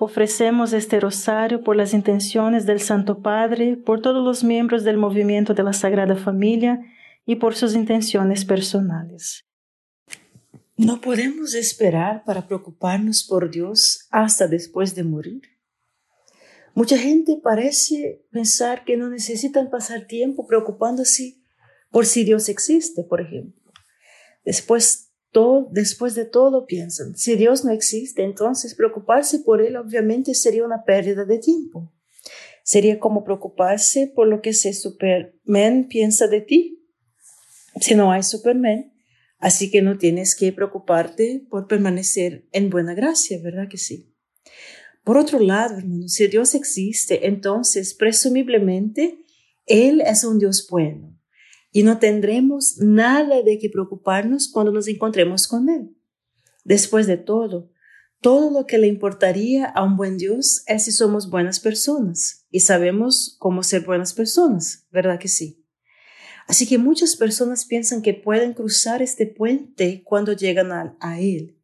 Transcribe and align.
Ofrecemos 0.00 0.72
este 0.72 0.98
rosario 0.98 1.62
por 1.62 1.76
las 1.76 1.94
intenciones 1.94 2.66
del 2.66 2.80
Santo 2.80 3.20
Padre, 3.22 3.76
por 3.76 4.02
todos 4.02 4.24
los 4.24 4.42
miembros 4.42 4.82
del 4.82 4.96
movimiento 4.96 5.54
de 5.54 5.62
la 5.62 5.72
Sagrada 5.72 6.16
Familia 6.16 6.80
y 7.24 7.36
por 7.36 7.54
sus 7.54 7.74
intenciones 7.74 8.44
personales. 8.44 9.44
¿No 10.76 11.00
podemos 11.00 11.54
esperar 11.54 12.24
para 12.24 12.46
preocuparnos 12.46 13.22
por 13.22 13.50
Dios 13.50 14.08
hasta 14.10 14.48
después 14.48 14.96
de 14.96 15.04
morir? 15.04 15.42
Mucha 16.74 16.98
gente 16.98 17.38
parece 17.40 18.26
pensar 18.32 18.84
que 18.84 18.96
no 18.96 19.08
necesitan 19.08 19.70
pasar 19.70 20.06
tiempo 20.08 20.48
preocupándose 20.48 21.36
por 21.90 22.06
si 22.06 22.24
Dios 22.24 22.48
existe, 22.48 23.04
por 23.04 23.20
ejemplo. 23.20 23.62
Después 24.44 25.12
después 25.70 26.14
de 26.14 26.24
todo 26.24 26.66
piensan, 26.66 27.16
si 27.16 27.36
Dios 27.36 27.64
no 27.64 27.72
existe, 27.72 28.22
entonces 28.22 28.74
preocuparse 28.74 29.40
por 29.40 29.60
Él 29.60 29.76
obviamente 29.76 30.34
sería 30.34 30.64
una 30.64 30.84
pérdida 30.84 31.24
de 31.24 31.38
tiempo. 31.38 31.92
Sería 32.62 32.98
como 32.98 33.24
preocuparse 33.24 34.10
por 34.14 34.26
lo 34.26 34.40
que 34.40 34.50
ese 34.50 34.72
Superman 34.72 35.88
piensa 35.88 36.28
de 36.28 36.40
ti. 36.40 36.88
Si 37.80 37.94
no 37.94 38.12
hay 38.12 38.22
Superman, 38.22 38.92
así 39.38 39.70
que 39.70 39.82
no 39.82 39.98
tienes 39.98 40.34
que 40.34 40.52
preocuparte 40.52 41.46
por 41.50 41.66
permanecer 41.66 42.46
en 42.52 42.70
buena 42.70 42.94
gracia, 42.94 43.38
¿verdad 43.42 43.68
que 43.68 43.78
sí? 43.78 44.14
Por 45.02 45.18
otro 45.18 45.38
lado, 45.38 45.76
hermano, 45.76 46.08
si 46.08 46.26
Dios 46.28 46.54
existe, 46.54 47.26
entonces 47.26 47.94
presumiblemente 47.94 49.18
Él 49.66 50.00
es 50.00 50.24
un 50.24 50.38
Dios 50.38 50.66
bueno 50.70 51.13
y 51.74 51.82
no 51.82 51.98
tendremos 51.98 52.78
nada 52.78 53.42
de 53.42 53.58
qué 53.58 53.68
preocuparnos 53.68 54.48
cuando 54.48 54.70
nos 54.70 54.86
encontremos 54.86 55.48
con 55.48 55.68
Él. 55.68 55.96
Después 56.62 57.08
de 57.08 57.16
todo, 57.16 57.72
todo 58.20 58.52
lo 58.52 58.64
que 58.64 58.78
le 58.78 58.86
importaría 58.86 59.66
a 59.66 59.82
un 59.82 59.96
buen 59.96 60.16
Dios 60.16 60.62
es 60.68 60.84
si 60.84 60.92
somos 60.92 61.30
buenas 61.30 61.58
personas 61.58 62.46
y 62.52 62.60
sabemos 62.60 63.34
cómo 63.40 63.64
ser 63.64 63.84
buenas 63.84 64.14
personas, 64.14 64.86
¿verdad 64.92 65.18
que 65.18 65.26
sí? 65.26 65.66
Así 66.46 66.64
que 66.68 66.78
muchas 66.78 67.16
personas 67.16 67.64
piensan 67.64 68.02
que 68.02 68.14
pueden 68.14 68.54
cruzar 68.54 69.02
este 69.02 69.26
puente 69.26 70.04
cuando 70.04 70.32
llegan 70.32 70.70
a, 70.70 70.96
a 71.00 71.18
Él. 71.18 71.58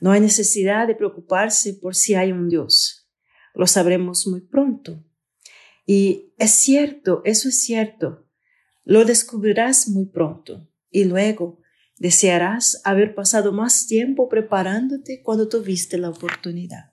No 0.00 0.10
hay 0.10 0.20
necesidad 0.20 0.88
de 0.88 0.96
preocuparse 0.96 1.74
por 1.74 1.94
si 1.94 2.16
hay 2.16 2.32
un 2.32 2.48
Dios. 2.48 3.08
Lo 3.54 3.68
sabremos 3.68 4.26
muy 4.26 4.40
pronto. 4.40 5.00
Y 5.86 6.34
es 6.38 6.50
cierto, 6.50 7.22
eso 7.24 7.48
es 7.48 7.60
cierto. 7.60 8.23
Lo 8.84 9.04
descubrirás 9.04 9.88
muy 9.88 10.04
pronto 10.04 10.68
y 10.90 11.04
luego 11.04 11.58
desearás 11.98 12.82
haber 12.84 13.14
pasado 13.14 13.52
más 13.52 13.86
tiempo 13.86 14.28
preparándote 14.28 15.22
cuando 15.22 15.48
tuviste 15.48 15.96
la 15.96 16.10
oportunidad. 16.10 16.92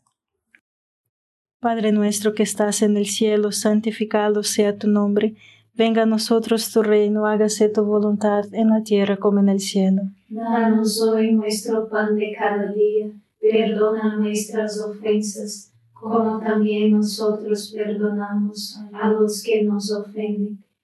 Padre 1.59 1.91
nuestro 1.91 2.33
que 2.33 2.43
estás 2.43 2.81
en 2.81 2.97
el 2.97 3.05
cielo, 3.05 3.51
santificado 3.51 4.41
sea 4.41 4.77
tu 4.77 4.87
nombre. 4.87 5.35
Venga 5.73 6.03
a 6.03 6.05
nosotros 6.05 6.71
tu 6.71 6.81
reino, 6.81 7.27
hágase 7.27 7.69
tu 7.69 7.83
voluntad 7.83 8.45
en 8.53 8.69
la 8.69 8.83
tierra 8.83 9.17
como 9.17 9.41
en 9.41 9.49
el 9.49 9.59
cielo. 9.59 10.01
Danos 10.29 11.01
hoy 11.01 11.33
nuestro 11.33 11.87
pan 11.89 12.15
de 12.15 12.33
cada 12.37 12.71
día, 12.71 13.11
perdona 13.39 14.15
nuestras 14.15 14.79
ofensas, 14.79 15.71
como 15.93 16.39
también 16.39 16.91
nosotros 16.91 17.73
perdonamos 17.75 18.79
a 18.93 19.09
los 19.09 19.43
que 19.43 19.63
nos 19.63 19.91
ofenden 19.91 20.63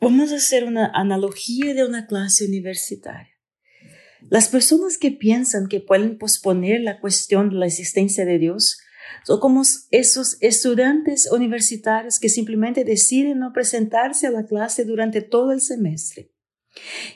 Vamos 0.00 0.30
a 0.30 0.36
hacer 0.36 0.62
una 0.62 0.86
analogía 0.94 1.74
de 1.74 1.84
una 1.84 2.06
clase 2.06 2.46
universitaria. 2.46 3.34
Las 4.30 4.48
personas 4.48 4.96
que 4.96 5.10
piensan 5.10 5.66
que 5.66 5.80
pueden 5.80 6.18
posponer 6.18 6.82
la 6.82 7.00
cuestión 7.00 7.50
de 7.50 7.56
la 7.56 7.66
existencia 7.66 8.24
de 8.24 8.38
Dios 8.38 8.78
son 9.24 9.40
como 9.40 9.62
esos 9.90 10.36
estudiantes 10.40 11.28
universitarios 11.32 12.20
que 12.20 12.28
simplemente 12.28 12.84
deciden 12.84 13.40
no 13.40 13.52
presentarse 13.52 14.28
a 14.28 14.30
la 14.30 14.46
clase 14.46 14.84
durante 14.84 15.20
todo 15.20 15.50
el 15.50 15.60
semestre. 15.60 16.30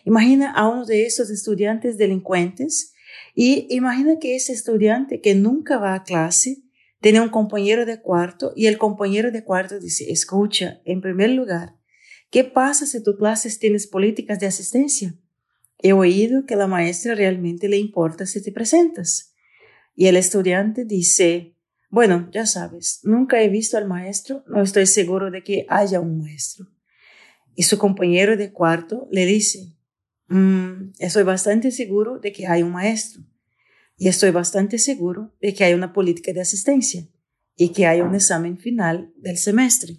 Imagina 0.04 0.50
a 0.50 0.68
uno 0.68 0.84
de 0.84 1.06
esos 1.06 1.30
estudiantes 1.30 1.98
delincuentes 1.98 2.94
y 3.32 3.68
imagina 3.70 4.18
que 4.18 4.34
ese 4.34 4.52
estudiante 4.52 5.20
que 5.20 5.36
nunca 5.36 5.78
va 5.78 5.94
a 5.94 6.02
clase 6.02 6.64
tiene 7.00 7.20
un 7.20 7.28
compañero 7.28 7.86
de 7.86 8.00
cuarto 8.00 8.52
y 8.56 8.66
el 8.66 8.76
compañero 8.76 9.30
de 9.30 9.44
cuarto 9.44 9.78
dice, 9.78 10.10
escucha, 10.10 10.80
en 10.84 11.00
primer 11.00 11.30
lugar, 11.30 11.76
¿qué 12.32 12.42
pasa 12.42 12.84
si 12.86 13.00
tu 13.00 13.16
clases 13.16 13.60
tienes 13.60 13.86
políticas 13.86 14.40
de 14.40 14.46
asistencia? 14.46 15.14
He 15.78 15.92
oído 15.92 16.44
que 16.44 16.56
la 16.56 16.66
maestra 16.66 17.14
realmente 17.14 17.68
le 17.68 17.78
importa 17.78 18.26
si 18.26 18.42
te 18.42 18.50
presentas. 18.50 19.32
Y 19.94 20.06
el 20.06 20.16
estudiante 20.16 20.84
dice, 20.84 21.54
bueno, 21.90 22.28
ya 22.32 22.46
sabes, 22.46 22.98
nunca 23.04 23.40
he 23.40 23.48
visto 23.48 23.78
al 23.78 23.86
maestro, 23.86 24.42
no 24.48 24.62
estoy 24.62 24.86
seguro 24.86 25.30
de 25.30 25.44
que 25.44 25.66
haya 25.68 26.00
un 26.00 26.18
maestro. 26.18 26.66
Y 27.54 27.62
su 27.62 27.78
compañero 27.78 28.36
de 28.36 28.50
cuarto 28.50 29.06
le 29.12 29.26
dice, 29.26 29.76
Mm, 30.32 30.92
estoy 30.98 31.24
bastante 31.24 31.70
seguro 31.70 32.18
de 32.18 32.32
que 32.32 32.46
hay 32.46 32.62
un 32.62 32.72
maestro 32.72 33.22
y 33.98 34.08
estoy 34.08 34.30
bastante 34.30 34.78
seguro 34.78 35.34
de 35.42 35.52
que 35.52 35.64
hay 35.64 35.74
una 35.74 35.92
política 35.92 36.32
de 36.32 36.40
asistencia 36.40 37.06
y 37.54 37.68
que 37.72 37.86
hay 37.86 38.00
un 38.00 38.14
examen 38.14 38.56
final 38.56 39.12
del 39.18 39.36
semestre. 39.36 39.98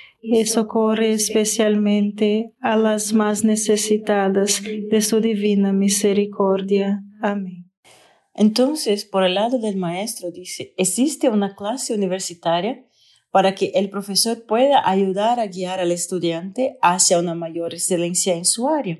y 0.21 0.45
socorre 0.45 1.13
especialmente 1.13 2.53
a 2.61 2.77
las 2.77 3.11
más 3.11 3.43
necesitadas 3.43 4.61
de 4.63 5.01
su 5.01 5.19
divina 5.19 5.73
misericordia. 5.73 7.03
Amén. 7.21 7.71
Entonces, 8.33 9.03
por 9.03 9.23
el 9.23 9.33
lado 9.33 9.59
del 9.59 9.77
maestro, 9.77 10.31
dice, 10.31 10.73
existe 10.77 11.29
una 11.29 11.55
clase 11.55 11.93
universitaria 11.93 12.85
para 13.31 13.55
que 13.55 13.71
el 13.75 13.89
profesor 13.89 14.45
pueda 14.45 14.87
ayudar 14.87 15.39
a 15.39 15.47
guiar 15.47 15.79
al 15.79 15.91
estudiante 15.91 16.77
hacia 16.81 17.19
una 17.19 17.33
mayor 17.33 17.73
excelencia 17.73 18.35
en 18.35 18.45
su 18.45 18.69
área. 18.69 18.99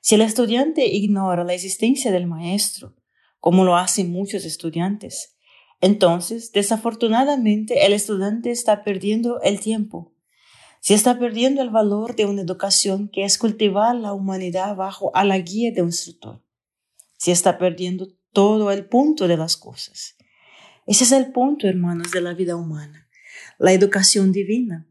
Si 0.00 0.14
el 0.14 0.20
estudiante 0.20 0.86
ignora 0.86 1.44
la 1.44 1.54
existencia 1.54 2.12
del 2.12 2.26
maestro, 2.26 2.94
como 3.40 3.64
lo 3.64 3.76
hacen 3.76 4.10
muchos 4.10 4.44
estudiantes, 4.44 5.36
entonces, 5.80 6.52
desafortunadamente, 6.52 7.86
el 7.86 7.92
estudiante 7.92 8.50
está 8.50 8.82
perdiendo 8.82 9.40
el 9.42 9.60
tiempo. 9.60 10.12
Si 10.80 10.94
está 10.94 11.18
perdiendo 11.18 11.62
el 11.62 11.70
valor 11.70 12.14
de 12.16 12.26
una 12.26 12.42
educación 12.42 13.08
que 13.08 13.24
es 13.24 13.38
cultivar 13.38 13.94
la 13.94 14.12
humanidad 14.12 14.76
bajo 14.76 15.14
a 15.14 15.24
la 15.24 15.38
guía 15.38 15.72
de 15.72 15.82
un 15.82 15.88
instructor. 15.88 16.42
Si 17.16 17.30
está 17.30 17.58
perdiendo 17.58 18.08
todo 18.32 18.70
el 18.70 18.86
punto 18.86 19.26
de 19.26 19.36
las 19.36 19.56
cosas. 19.56 20.16
Ese 20.86 21.04
es 21.04 21.12
el 21.12 21.32
punto, 21.32 21.66
hermanos, 21.66 22.10
de 22.12 22.20
la 22.20 22.34
vida 22.34 22.56
humana 22.56 23.08
la 23.58 23.72
educación 23.72 24.32
divina. 24.32 24.86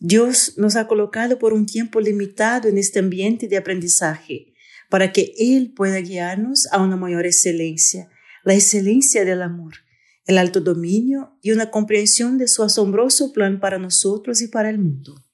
Dios 0.00 0.54
nos 0.56 0.76
ha 0.76 0.86
colocado 0.86 1.38
por 1.38 1.52
un 1.52 1.66
tiempo 1.66 2.00
limitado 2.00 2.68
en 2.68 2.78
este 2.78 3.00
ambiente 3.00 3.48
de 3.48 3.56
aprendizaje 3.56 4.54
para 4.88 5.12
que 5.12 5.34
Él 5.38 5.72
pueda 5.74 5.98
guiarnos 5.98 6.68
a 6.70 6.80
una 6.80 6.96
mayor 6.96 7.26
excelencia, 7.26 8.08
la 8.44 8.54
excelencia 8.54 9.24
del 9.24 9.42
amor, 9.42 9.74
el 10.28 10.38
alto 10.38 10.60
dominio 10.60 11.36
y 11.42 11.50
una 11.50 11.70
comprensión 11.70 12.38
de 12.38 12.46
su 12.46 12.62
asombroso 12.62 13.32
plan 13.32 13.58
para 13.58 13.78
nosotros 13.78 14.40
y 14.42 14.46
para 14.46 14.70
el 14.70 14.78
mundo. 14.78 15.24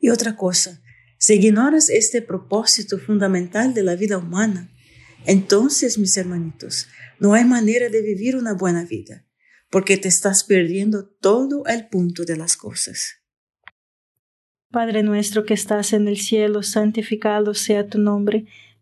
Y 0.00 0.08
otra 0.08 0.34
cosa, 0.34 0.82
si 1.18 1.34
ignoras 1.34 1.90
este 1.90 2.22
propósito 2.22 2.98
fundamental 2.98 3.74
de 3.74 3.82
la 3.82 3.94
vida 3.94 4.18
humana, 4.18 4.72
entonces, 5.26 5.98
mis 5.98 6.16
hermanitos, 6.16 6.88
no 7.20 7.34
hay 7.34 7.44
manera 7.44 7.90
de 7.90 8.00
vivir 8.00 8.36
una 8.36 8.54
buena 8.54 8.84
vida 8.84 9.26
porque 9.70 9.98
te 9.98 10.08
estás 10.08 10.44
perdiendo 10.44 11.06
todo 11.06 11.66
el 11.66 11.88
punto 11.88 12.24
de 12.24 12.36
las 12.36 12.56
cosas. 12.56 13.16
Padre 14.70 15.02
nuestro 15.02 15.44
que 15.44 15.52
estás 15.52 15.92
en 15.92 16.08
el 16.08 16.16
cielo, 16.16 16.62
santificado 16.62 17.52
sea 17.52 17.86
tu 17.86 17.98
nombre. 17.98 18.46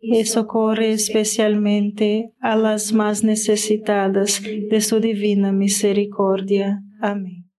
y 0.00 0.24
socorre 0.24 0.92
especialmente 0.92 2.32
a 2.40 2.56
las 2.56 2.92
más 2.92 3.22
necesitadas 3.22 4.42
de 4.42 4.80
su 4.80 5.00
divina 5.00 5.52
misericordia. 5.52 6.82
Amén. 7.00 7.50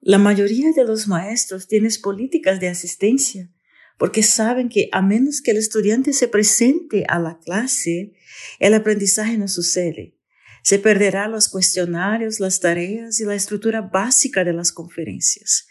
La 0.00 0.18
mayoría 0.18 0.72
de 0.72 0.84
los 0.84 1.08
maestros 1.08 1.66
tienen 1.66 1.90
políticas 2.02 2.60
de 2.60 2.68
asistencia 2.68 3.50
porque 3.98 4.22
saben 4.22 4.70
que 4.70 4.88
a 4.92 5.02
menos 5.02 5.42
que 5.42 5.50
el 5.50 5.58
estudiante 5.58 6.14
se 6.14 6.26
presente 6.26 7.04
a 7.06 7.18
la 7.18 7.38
clase, 7.38 8.14
el 8.58 8.72
aprendizaje 8.72 9.36
no 9.36 9.46
sucede. 9.46 10.16
Se 10.62 10.78
perderá 10.78 11.28
los 11.28 11.50
cuestionarios, 11.50 12.40
las 12.40 12.60
tareas 12.60 13.20
y 13.20 13.26
la 13.26 13.34
estructura 13.34 13.82
básica 13.82 14.42
de 14.42 14.54
las 14.54 14.72
conferencias. 14.72 15.66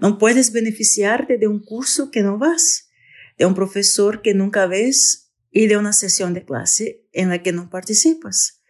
No 0.00 0.16
puedes 0.16 0.52
beneficiarte 0.52 1.36
de 1.36 1.48
un 1.48 1.62
curso 1.62 2.10
que 2.10 2.22
no 2.22 2.38
vas, 2.38 2.88
de 3.36 3.44
un 3.44 3.54
profesor 3.54 4.22
que 4.22 4.32
nunca 4.32 4.66
ves 4.66 5.25
y 5.56 5.68
de 5.68 5.78
una 5.78 5.94
sesión 5.94 6.34
de 6.34 6.44
clase 6.44 7.06
en 7.14 7.30
la 7.30 7.42
que 7.42 7.50
no 7.50 7.70
participas. 7.70 8.60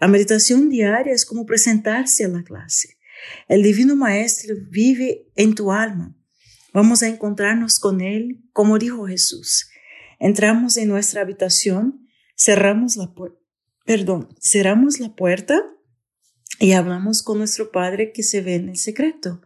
La 0.00 0.08
meditación 0.08 0.68
diaria 0.68 1.12
es 1.12 1.24
como 1.24 1.46
presentarse 1.46 2.24
a 2.24 2.28
la 2.28 2.42
clase. 2.42 2.98
El 3.46 3.62
Divino 3.62 3.94
Maestro 3.94 4.56
vive 4.68 5.28
en 5.36 5.54
tu 5.54 5.70
alma. 5.70 6.16
Vamos 6.72 7.04
a 7.04 7.06
encontrarnos 7.06 7.78
con 7.78 8.00
Él, 8.00 8.42
como 8.52 8.80
dijo 8.80 9.06
Jesús. 9.06 9.68
Entramos 10.18 10.76
en 10.78 10.88
nuestra 10.88 11.20
habitación, 11.20 12.08
cerramos 12.36 12.96
la 12.96 13.14
puerta, 13.14 13.38
perdón, 13.84 14.28
cerramos 14.42 14.98
la 14.98 15.14
puerta 15.14 15.62
y 16.58 16.72
hablamos 16.72 17.22
con 17.22 17.38
nuestro 17.38 17.70
Padre 17.70 18.10
que 18.10 18.24
se 18.24 18.40
ve 18.40 18.56
en 18.56 18.70
el 18.70 18.78
secreto. 18.78 19.42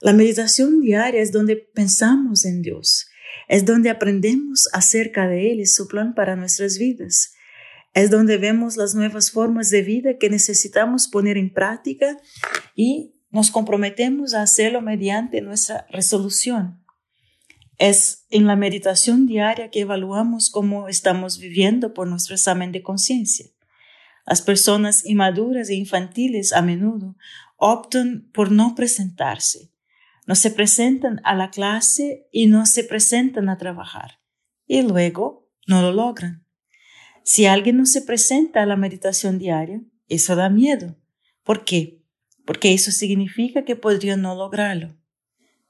La 0.00 0.12
meditación 0.12 0.80
diaria 0.80 1.22
es 1.22 1.30
donde 1.30 1.54
pensamos 1.54 2.44
en 2.44 2.62
Dios, 2.62 3.09
es 3.50 3.64
donde 3.64 3.90
aprendemos 3.90 4.68
acerca 4.72 5.26
de 5.26 5.50
Él 5.50 5.58
y 5.58 5.66
su 5.66 5.88
plan 5.88 6.14
para 6.14 6.36
nuestras 6.36 6.78
vidas. 6.78 7.34
Es 7.94 8.08
donde 8.08 8.36
vemos 8.36 8.76
las 8.76 8.94
nuevas 8.94 9.32
formas 9.32 9.70
de 9.70 9.82
vida 9.82 10.18
que 10.18 10.30
necesitamos 10.30 11.08
poner 11.08 11.36
en 11.36 11.52
práctica 11.52 12.16
y 12.76 13.12
nos 13.32 13.50
comprometemos 13.50 14.34
a 14.34 14.42
hacerlo 14.42 14.82
mediante 14.82 15.40
nuestra 15.40 15.84
resolución. 15.90 16.80
Es 17.76 18.24
en 18.30 18.46
la 18.46 18.54
meditación 18.54 19.26
diaria 19.26 19.68
que 19.70 19.80
evaluamos 19.80 20.48
cómo 20.48 20.86
estamos 20.86 21.40
viviendo 21.40 21.92
por 21.92 22.06
nuestro 22.06 22.36
examen 22.36 22.70
de 22.70 22.82
conciencia. 22.82 23.46
Las 24.26 24.42
personas 24.42 25.04
inmaduras 25.04 25.70
e 25.70 25.74
infantiles 25.74 26.52
a 26.52 26.62
menudo 26.62 27.16
optan 27.56 28.30
por 28.32 28.52
no 28.52 28.76
presentarse. 28.76 29.69
No 30.26 30.34
se 30.34 30.50
presentan 30.50 31.20
a 31.24 31.34
la 31.34 31.50
clase 31.50 32.28
y 32.30 32.46
no 32.46 32.66
se 32.66 32.84
presentan 32.84 33.48
a 33.48 33.58
trabajar. 33.58 34.20
Y 34.66 34.82
luego 34.82 35.48
no 35.66 35.82
lo 35.82 35.92
logran. 35.92 36.46
Si 37.22 37.46
alguien 37.46 37.76
no 37.76 37.86
se 37.86 38.02
presenta 38.02 38.62
a 38.62 38.66
la 38.66 38.76
meditación 38.76 39.38
diaria, 39.38 39.82
eso 40.08 40.36
da 40.36 40.48
miedo. 40.48 40.96
¿Por 41.44 41.64
qué? 41.64 42.02
Porque 42.44 42.72
eso 42.74 42.90
significa 42.90 43.64
que 43.64 43.76
podría 43.76 44.16
no 44.16 44.34
lograrlo. 44.34 44.96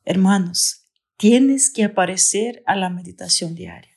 Hermanos, 0.05 0.87
tienes 1.17 1.71
que 1.71 1.85
aparecer 1.85 2.63
a 2.67 2.77
la 2.77 2.89
meditación 2.89 3.55
diaria. 3.55 3.91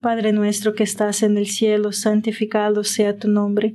Padre 0.00 0.32
nuestro 0.32 0.74
que 0.74 0.84
estás 0.84 1.22
en 1.22 1.36
el 1.36 1.48
cielo, 1.48 1.92
santificado 1.92 2.84
sea 2.84 3.18
tu 3.18 3.28
nombre. 3.28 3.74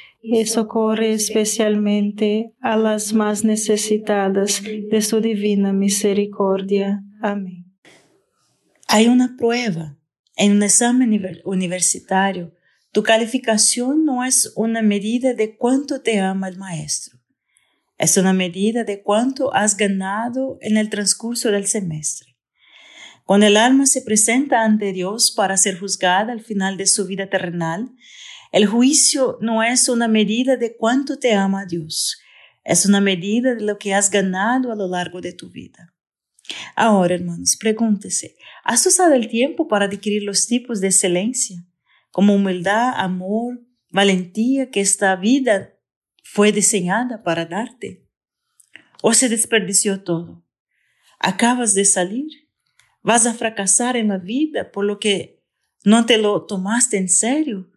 y 0.21 0.45
socorre 0.45 1.13
especialmente 1.13 2.53
a 2.61 2.77
las 2.77 3.13
más 3.13 3.43
necesitadas 3.43 4.61
de 4.63 5.01
su 5.01 5.19
divina 5.19 5.73
misericordia. 5.73 7.03
Amén. 7.21 7.65
Hay 8.87 9.07
una 9.07 9.35
prueba 9.37 9.97
en 10.35 10.53
un 10.53 10.63
examen 10.63 11.41
universitario, 11.43 12.53
tu 12.91 13.03
calificación 13.03 14.05
no 14.05 14.25
es 14.25 14.51
una 14.55 14.81
medida 14.81 15.33
de 15.33 15.55
cuánto 15.55 16.01
te 16.01 16.19
ama 16.19 16.49
el 16.49 16.57
maestro, 16.57 17.19
es 17.97 18.17
una 18.17 18.33
medida 18.33 18.83
de 18.83 19.01
cuánto 19.01 19.53
has 19.53 19.77
ganado 19.77 20.57
en 20.61 20.77
el 20.77 20.89
transcurso 20.89 21.51
del 21.51 21.67
semestre. 21.67 22.35
Cuando 23.25 23.45
el 23.45 23.55
alma 23.55 23.85
se 23.85 24.01
presenta 24.01 24.63
ante 24.63 24.91
Dios 24.91 25.31
para 25.31 25.55
ser 25.55 25.79
juzgada 25.79 26.33
al 26.33 26.41
final 26.41 26.75
de 26.75 26.85
su 26.85 27.05
vida 27.05 27.29
terrenal, 27.29 27.91
el 28.51 28.65
juicio 28.65 29.37
no 29.41 29.63
es 29.63 29.87
una 29.87 30.07
medida 30.07 30.57
de 30.57 30.75
cuánto 30.75 31.17
te 31.17 31.33
ama 31.33 31.65
Dios, 31.65 32.19
es 32.63 32.85
una 32.85 33.01
medida 33.01 33.55
de 33.55 33.61
lo 33.61 33.77
que 33.77 33.93
has 33.93 34.11
ganado 34.11 34.71
a 34.71 34.75
lo 34.75 34.87
largo 34.87 35.21
de 35.21 35.33
tu 35.33 35.49
vida. 35.49 35.93
Ahora, 36.75 37.15
hermanos, 37.15 37.57
pregúntese, 37.57 38.35
¿has 38.63 38.85
usado 38.85 39.13
el 39.13 39.29
tiempo 39.29 39.67
para 39.67 39.85
adquirir 39.85 40.23
los 40.23 40.47
tipos 40.47 40.81
de 40.81 40.87
excelencia, 40.87 41.65
como 42.11 42.35
humildad, 42.35 42.93
amor, 42.97 43.61
valentía 43.89 44.69
que 44.69 44.81
esta 44.81 45.15
vida 45.15 45.73
fue 46.23 46.51
diseñada 46.51 47.23
para 47.23 47.45
darte? 47.45 48.05
¿O 49.01 49.13
se 49.13 49.29
desperdició 49.29 50.03
todo? 50.03 50.45
¿Acabas 51.19 51.73
de 51.73 51.85
salir? 51.85 52.49
¿Vas 53.01 53.25
a 53.25 53.33
fracasar 53.33 53.95
en 53.95 54.09
la 54.09 54.17
vida 54.17 54.71
por 54.71 54.85
lo 54.85 54.99
que 54.99 55.41
no 55.83 56.05
te 56.05 56.17
lo 56.17 56.45
tomaste 56.45 56.97
en 56.97 57.09
serio? 57.09 57.70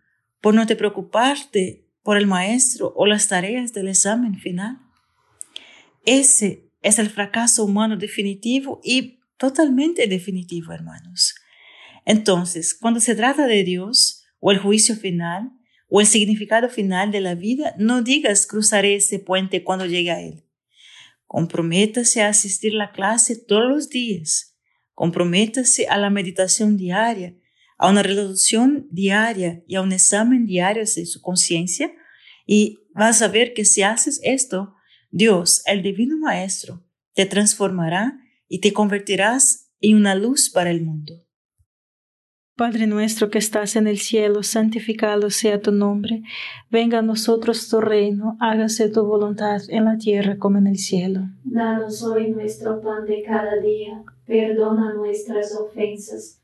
¿Por 0.44 0.54
no 0.54 0.66
te 0.66 0.76
preocuparte 0.76 1.88
por 2.02 2.18
el 2.18 2.26
maestro 2.26 2.92
o 2.96 3.06
las 3.06 3.28
tareas 3.28 3.72
del 3.72 3.88
examen 3.88 4.38
final? 4.38 4.78
Ese 6.04 6.70
es 6.82 6.98
el 6.98 7.08
fracaso 7.08 7.64
humano 7.64 7.96
definitivo 7.96 8.78
y 8.84 9.20
totalmente 9.38 10.06
definitivo, 10.06 10.74
hermanos. 10.74 11.34
Entonces, 12.04 12.76
cuando 12.78 13.00
se 13.00 13.14
trata 13.14 13.46
de 13.46 13.64
Dios 13.64 14.26
o 14.38 14.52
el 14.52 14.58
juicio 14.58 14.96
final 14.96 15.50
o 15.88 16.02
el 16.02 16.06
significado 16.06 16.68
final 16.68 17.10
de 17.10 17.22
la 17.22 17.34
vida, 17.34 17.74
no 17.78 18.02
digas 18.02 18.46
cruzaré 18.46 18.96
ese 18.96 19.20
puente 19.20 19.64
cuando 19.64 19.86
llegue 19.86 20.10
a 20.10 20.20
él. 20.20 20.44
Comprométase 21.26 22.20
a 22.20 22.28
asistir 22.28 22.74
a 22.74 22.76
la 22.76 22.92
clase 22.92 23.34
todos 23.34 23.66
los 23.66 23.88
días. 23.88 24.58
Comprométase 24.92 25.86
a 25.88 25.96
la 25.96 26.10
meditación 26.10 26.76
diaria, 26.76 27.34
a 27.76 27.90
una 27.90 28.02
resolución 28.02 28.86
diaria 28.90 29.62
y 29.66 29.74
a 29.74 29.82
un 29.82 29.92
examen 29.92 30.46
diario 30.46 30.82
de 30.82 31.06
su 31.06 31.20
conciencia 31.20 31.92
y 32.46 32.78
vas 32.94 33.22
a 33.22 33.28
ver 33.28 33.54
que 33.54 33.64
si 33.64 33.82
haces 33.82 34.20
esto, 34.22 34.74
Dios, 35.10 35.62
el 35.66 35.82
Divino 35.82 36.16
Maestro, 36.18 36.84
te 37.14 37.26
transformará 37.26 38.18
y 38.48 38.60
te 38.60 38.72
convertirás 38.72 39.70
en 39.80 39.96
una 39.96 40.14
luz 40.14 40.50
para 40.50 40.70
el 40.70 40.82
mundo. 40.82 41.24
Padre 42.56 42.86
nuestro 42.86 43.30
que 43.30 43.38
estás 43.38 43.74
en 43.74 43.88
el 43.88 43.98
cielo, 43.98 44.44
santificado 44.44 45.28
sea 45.30 45.60
tu 45.60 45.72
nombre. 45.72 46.22
Venga 46.70 47.00
a 47.00 47.02
nosotros 47.02 47.68
tu 47.68 47.80
reino, 47.80 48.36
hágase 48.38 48.88
tu 48.88 49.04
voluntad 49.04 49.60
en 49.70 49.86
la 49.86 49.98
tierra 49.98 50.38
como 50.38 50.58
en 50.58 50.68
el 50.68 50.76
cielo. 50.76 51.22
Danos 51.42 52.04
hoy 52.04 52.30
nuestro 52.30 52.80
pan 52.80 53.06
de 53.06 53.24
cada 53.24 53.56
día, 53.58 54.04
perdona 54.24 54.94
nuestras 54.94 55.52
ofensas, 55.56 56.43